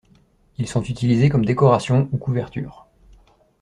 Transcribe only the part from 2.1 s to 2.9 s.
ou couverture.